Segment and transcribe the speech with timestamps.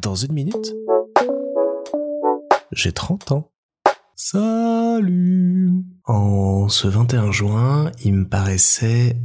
[0.00, 0.74] Dans une minute,
[2.72, 3.50] j'ai 30 ans.
[4.14, 9.16] Salut En ce 21 juin, il me paraissait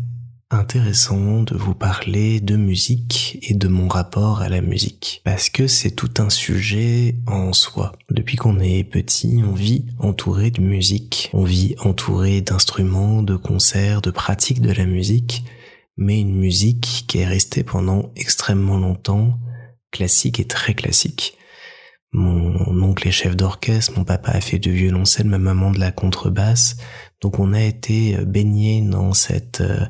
[0.49, 5.21] intéressant de vous parler de musique et de mon rapport à la musique.
[5.25, 7.91] Parce que c'est tout un sujet en soi.
[8.10, 11.30] Depuis qu'on est petit, on vit entouré de musique.
[11.34, 15.44] On vit entouré d'instruments, de concerts, de pratiques de la musique.
[15.98, 19.38] Mais une musique qui est restée pendant extrêmement longtemps,
[19.94, 21.38] classique et très classique.
[22.11, 25.92] Mon oncle est chef d'orchestre, mon papa a fait du violoncelle, ma maman de la
[25.92, 26.75] contrebasse.
[27.21, 29.86] Donc on a été baigné dans cet euh,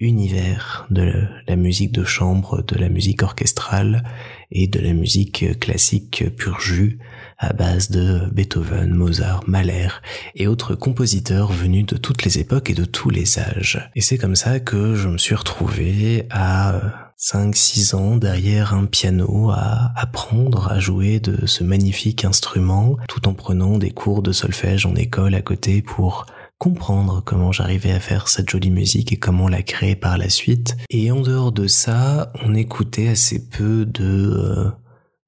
[0.00, 4.02] univers de la musique de chambre, de la musique orchestrale
[4.50, 6.98] et de la musique classique pur jus
[7.40, 9.88] à base de Beethoven, Mozart, Mahler
[10.36, 13.90] et autres compositeurs venus de toutes les époques et de tous les âges.
[13.96, 19.50] Et c'est comme ça que je me suis retrouvé à 5-6 ans derrière un piano
[19.50, 24.84] à apprendre à jouer de ce magnifique instrument tout en prenant des cours de solfège
[24.84, 26.26] en école à côté pour
[26.58, 30.76] comprendre comment j'arrivais à faire cette jolie musique et comment la créer par la suite.
[30.90, 34.70] Et en dehors de ça, on écoutait assez peu de euh,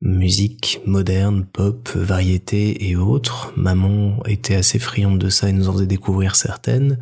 [0.03, 3.53] musique moderne, pop, variété et autres.
[3.57, 6.99] Maman était assez friande de ça et nous en faisait découvrir certaines,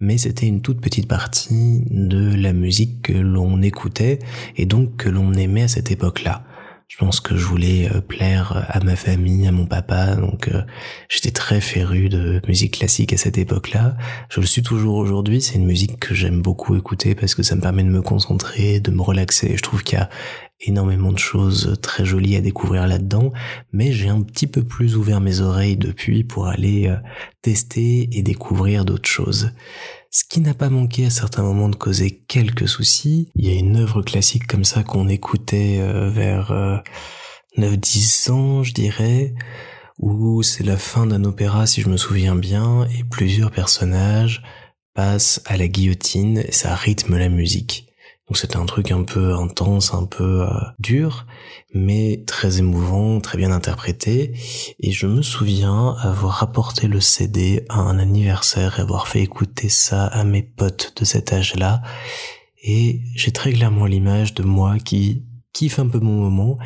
[0.00, 4.18] mais c'était une toute petite partie de la musique que l'on écoutait
[4.56, 6.44] et donc que l'on aimait à cette époque-là.
[6.88, 10.62] Je pense que je voulais euh, plaire à ma famille, à mon papa, donc euh,
[11.10, 13.94] j'étais très féru de musique classique à cette époque-là.
[14.30, 17.56] Je le suis toujours aujourd'hui, c'est une musique que j'aime beaucoup écouter parce que ça
[17.56, 19.54] me permet de me concentrer, de me relaxer.
[19.54, 20.08] Je trouve qu'il y a
[20.60, 23.32] énormément de choses très jolies à découvrir là-dedans,
[23.72, 26.96] mais j'ai un petit peu plus ouvert mes oreilles depuis pour aller euh,
[27.42, 29.52] tester et découvrir d'autres choses.
[30.10, 33.30] Ce qui n'a pas manqué à certains moments de causer quelques soucis.
[33.34, 36.82] Il y a une œuvre classique comme ça qu'on écoutait euh, vers
[37.56, 39.34] 9-10 euh, ans, je dirais,
[39.98, 44.42] où c'est la fin d'un opéra si je me souviens bien, et plusieurs personnages
[44.94, 47.87] passent à la guillotine et ça rythme la musique.
[48.28, 51.26] Donc c'était un truc un peu intense, un peu euh, dur,
[51.72, 54.32] mais très émouvant, très bien interprété.
[54.80, 59.70] Et je me souviens avoir rapporté le CD à un anniversaire et avoir fait écouter
[59.70, 61.80] ça à mes potes de cet âge-là.
[62.62, 65.22] Et j'ai très clairement l'image de moi qui
[65.58, 66.56] kiffe un peu mon moment,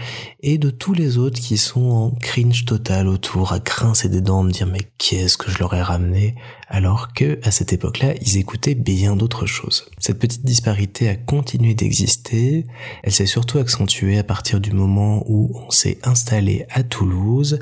[0.41, 4.43] et de tous les autres qui sont en cringe total autour, à grincer des dents,
[4.43, 6.35] me dire mais qu'est-ce que je leur ai ramené,
[6.69, 9.87] alors que à cette époque-là, ils écoutaient bien d'autres choses.
[9.99, 12.67] Cette petite disparité a continué d'exister,
[13.03, 17.61] elle s'est surtout accentuée à partir du moment où on s'est installé à Toulouse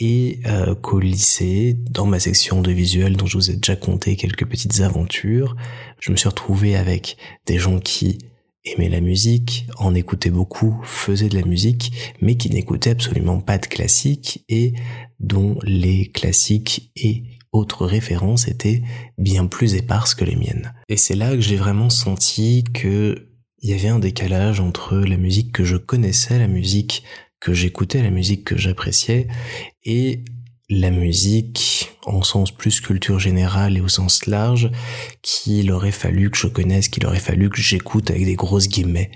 [0.00, 4.16] et euh, qu'au lycée, dans ma section de visuel dont je vous ai déjà conté
[4.16, 5.54] quelques petites aventures,
[6.00, 8.18] je me suis retrouvé avec des gens qui
[8.64, 13.58] aimait la musique, en écoutait beaucoup, faisait de la musique, mais qui n'écoutait absolument pas
[13.58, 14.74] de classique et
[15.20, 18.82] dont les classiques et autres références étaient
[19.18, 20.74] bien plus éparses que les miennes.
[20.88, 23.28] Et c'est là que j'ai vraiment senti que
[23.60, 27.02] il y avait un décalage entre la musique que je connaissais, la musique
[27.40, 29.26] que j'écoutais, la musique que j'appréciais,
[29.84, 30.22] et
[30.70, 34.70] la musique en sens plus culture générale et au sens large
[35.20, 39.10] qu'il aurait fallu que je connaisse, qu'il aurait fallu que j'écoute avec des grosses guillemets.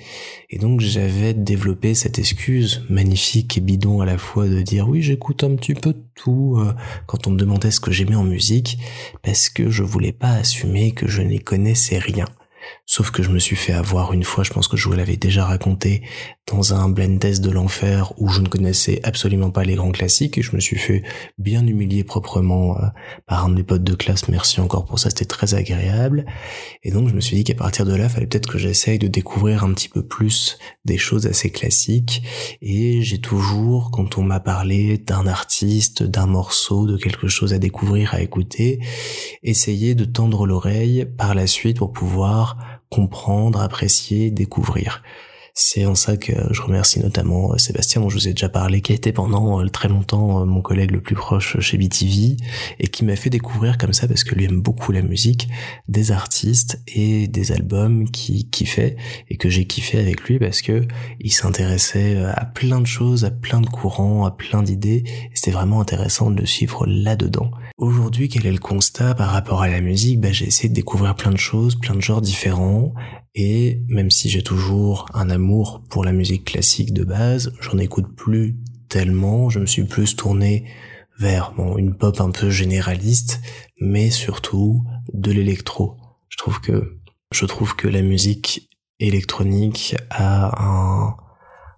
[0.50, 5.00] Et donc j'avais développé cette excuse magnifique et bidon à la fois de dire oui
[5.00, 6.74] j'écoute un petit peu tout euh,
[7.06, 8.78] quand on me demandait ce que j'aimais en musique
[9.22, 12.26] parce que je voulais pas assumer que je n'y connaissais rien.
[12.90, 15.18] Sauf que je me suis fait avoir une fois, je pense que je vous l'avais
[15.18, 16.02] déjà raconté,
[16.50, 20.38] dans un blind test de l'enfer où je ne connaissais absolument pas les grands classiques
[20.38, 21.02] et je me suis fait
[21.36, 22.86] bien humilier proprement euh,
[23.26, 24.28] par un de mes potes de classe.
[24.28, 26.24] Merci encore pour ça, c'était très agréable.
[26.82, 29.08] Et donc je me suis dit qu'à partir de là, fallait peut-être que j'essaye de
[29.08, 32.22] découvrir un petit peu plus des choses assez classiques.
[32.62, 37.58] Et j'ai toujours, quand on m'a parlé d'un artiste, d'un morceau, de quelque chose à
[37.58, 38.80] découvrir, à écouter,
[39.42, 45.02] essayé de tendre l'oreille par la suite pour pouvoir comprendre, apprécier, découvrir.
[45.60, 48.80] C'est en ça que je remercie notamment euh, Sébastien dont je vous ai déjà parlé,
[48.80, 52.36] qui a été pendant euh, très longtemps euh, mon collègue le plus proche chez BTV
[52.78, 55.48] et qui m'a fait découvrir comme ça parce que lui aime beaucoup la musique,
[55.88, 58.94] des artistes et des albums qui kiffait
[59.30, 60.86] et que j'ai kiffé avec lui parce que
[61.18, 65.02] il s'intéressait à plein de choses, à plein de courants, à plein d'idées
[65.34, 67.50] c'était vraiment intéressant de le suivre là-dedans.
[67.78, 70.20] Aujourd'hui, quel est le constat par rapport à la musique?
[70.20, 72.92] Bah, J'ai essayé de découvrir plein de choses, plein de genres différents.
[73.36, 78.16] Et même si j'ai toujours un amour pour la musique classique de base, j'en écoute
[78.16, 78.56] plus
[78.88, 80.64] tellement, je me suis plus tourné
[81.20, 83.40] vers une pop un peu généraliste,
[83.80, 84.82] mais surtout
[85.12, 85.96] de l'électro.
[86.30, 86.98] Je trouve que
[87.30, 91.14] je trouve que la musique électronique a un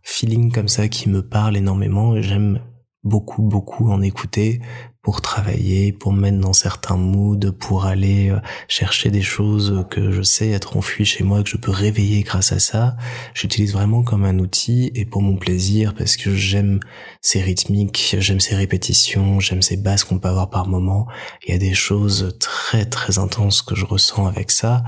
[0.02, 2.62] feeling comme ça qui me parle énormément et j'aime
[3.02, 4.60] beaucoup beaucoup en écouter
[5.02, 8.38] pour travailler, pour me mettre dans certains moods, pour aller euh,
[8.68, 12.52] chercher des choses que je sais être enfouies chez moi, que je peux réveiller grâce
[12.52, 12.96] à ça.
[13.32, 16.80] J'utilise vraiment comme un outil et pour mon plaisir parce que j'aime
[17.22, 21.06] ces rythmiques, j'aime ces répétitions, j'aime ces basses qu'on peut avoir par moment.
[21.46, 24.84] Il y a des choses très très intenses que je ressens avec ça.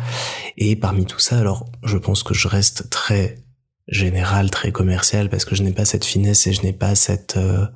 [0.58, 3.36] Et parmi tout ça, alors je pense que je reste très
[3.88, 7.38] général, très commercial parce que je n'ai pas cette finesse et je n'ai pas cette...
[7.38, 7.66] Euh,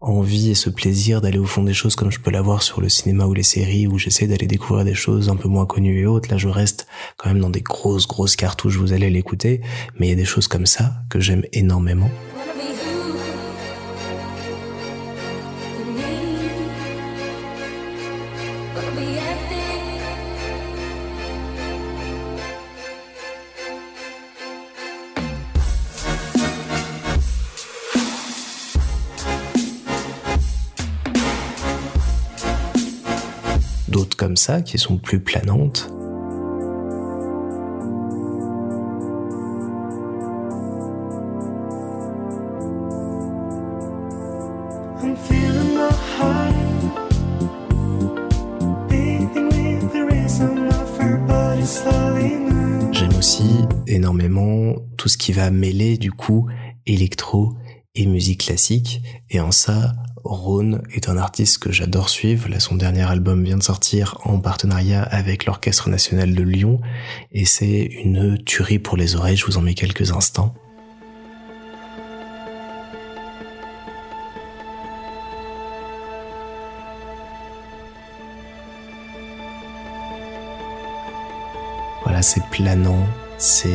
[0.00, 2.88] envie et ce plaisir d'aller au fond des choses comme je peux l'avoir sur le
[2.88, 6.06] cinéma ou les séries où j'essaie d'aller découvrir des choses un peu moins connues et
[6.06, 6.30] autres.
[6.30, 9.60] Là, je reste quand même dans des grosses, grosses cartouches, vous allez l'écouter.
[9.98, 12.10] Mais il y a des choses comme ça que j'aime énormément.
[34.16, 35.92] Comme ça qui sont plus planantes.
[52.92, 53.42] J'aime aussi
[53.86, 56.48] énormément tout ce qui va mêler du coup
[56.86, 57.54] électro
[57.94, 59.02] et musique classique.
[59.30, 59.92] Et en ça
[60.28, 62.48] Rhône est un artiste que j'adore suivre.
[62.48, 66.80] Là, son dernier album vient de sortir en partenariat avec l'Orchestre National de Lyon
[67.32, 69.36] et c'est une tuerie pour les oreilles.
[69.36, 70.54] Je vous en mets quelques instants.
[82.04, 83.04] Voilà, c'est planant,
[83.38, 83.68] c'est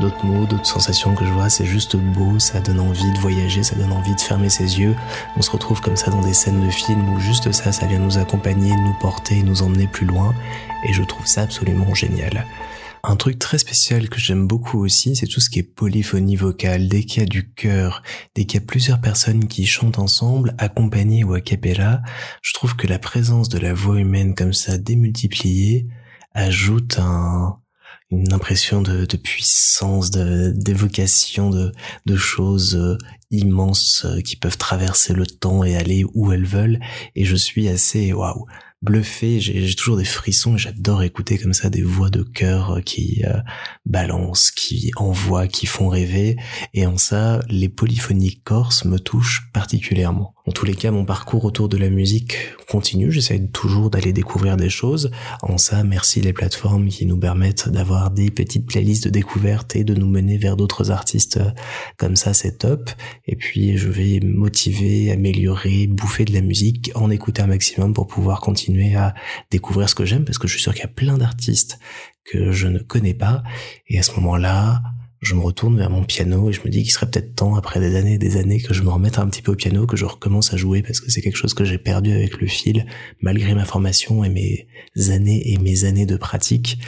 [0.00, 3.62] d'autres mots, d'autres sensations que je vois, c'est juste beau, ça donne envie de voyager,
[3.62, 4.94] ça donne envie de fermer ses yeux.
[5.36, 7.98] On se retrouve comme ça dans des scènes de films où juste ça, ça vient
[7.98, 10.34] nous accompagner, nous porter, nous emmener plus loin,
[10.86, 12.46] et je trouve ça absolument génial.
[13.04, 16.88] Un truc très spécial que j'aime beaucoup aussi, c'est tout ce qui est polyphonie vocale.
[16.88, 18.02] Dès qu'il y a du chœur,
[18.34, 22.02] dès qu'il y a plusieurs personnes qui chantent ensemble, accompagnées ou a cappella,
[22.42, 25.86] je trouve que la présence de la voix humaine comme ça démultipliée
[26.34, 27.58] ajoute un,
[28.10, 31.72] une impression de, de puissance, d'évocation de,
[32.06, 32.96] de, choses euh,
[33.30, 36.80] immenses euh, qui peuvent traverser le temps et aller où elles veulent.
[37.14, 38.46] Et je suis assez waouh
[38.80, 43.38] bluffé, j'ai toujours des frissons j'adore écouter comme ça des voix de cœur qui euh,
[43.86, 46.36] balancent, qui envoient, qui font rêver.
[46.74, 50.34] Et en ça, les polyphonies corses me touchent particulièrement.
[50.46, 52.36] En tous les cas, mon parcours autour de la musique
[52.70, 53.10] continue.
[53.10, 55.10] J'essaie toujours d'aller découvrir des choses.
[55.42, 59.84] En ça, merci les plateformes qui nous permettent d'avoir des petites playlists de découverte et
[59.84, 61.40] de nous mener vers d'autres artistes
[61.96, 62.90] comme ça, c'est top.
[63.28, 68.06] Et puis, je vais motiver, améliorer, bouffer de la musique, en écouter un maximum pour
[68.06, 69.14] pouvoir continuer à
[69.50, 71.78] découvrir ce que j'aime parce que je suis sûr qu'il y a plein d'artistes
[72.24, 73.42] que je ne connais pas.
[73.86, 74.82] Et à ce moment-là,
[75.20, 77.80] je me retourne vers mon piano et je me dis qu'il serait peut-être temps, après
[77.80, 79.96] des années et des années, que je me remette un petit peu au piano, que
[79.96, 82.86] je recommence à jouer parce que c'est quelque chose que j'ai perdu avec le fil,
[83.20, 84.66] malgré ma formation et mes
[85.10, 86.78] années et mes années de pratique.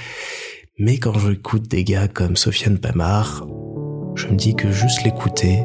[0.79, 3.47] Mais quand j'écoute des gars comme Sofiane Pamar,
[4.15, 5.61] je me dis que juste l'écouter,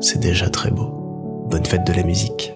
[0.00, 1.46] c'est déjà très beau.
[1.50, 2.54] Bonne fête de la musique.